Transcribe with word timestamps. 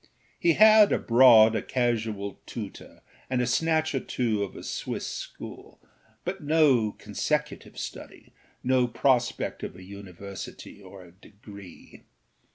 He 0.39 0.53
had, 0.53 0.91
abroad, 0.91 1.55
a 1.55 1.61
casual 1.61 2.39
tutor 2.47 3.03
and 3.29 3.39
a 3.39 3.45
snatch 3.45 3.93
or 3.93 3.99
two 3.99 4.41
of 4.43 4.55
a 4.55 4.63
Swiss 4.63 5.05
school, 5.05 5.79
but 6.25 6.41
no 6.41 6.93
consecutive 6.93 7.77
study, 7.77 8.33
no 8.63 8.87
prospect 8.87 9.61
of 9.61 9.75
a 9.75 9.83
university 9.83 10.81
or 10.81 11.05
a 11.05 11.11
degree. 11.11 12.01